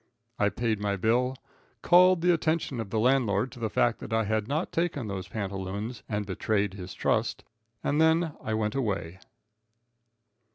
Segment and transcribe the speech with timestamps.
[0.39, 1.35] I paid my bill,
[1.83, 5.27] called the attention of the landlord to the fact that I had not taken those
[5.27, 7.43] pantaloons and 'betrayed' his trust,
[7.83, 9.19] and then I went away.